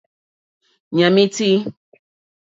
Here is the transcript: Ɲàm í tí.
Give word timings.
Ɲàm 0.97 1.15
í 1.23 1.27
tí. 1.35 1.49